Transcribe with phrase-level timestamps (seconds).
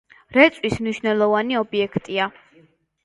[0.37, 2.29] რეწვის მნიშვნელოვანი ობიექტია.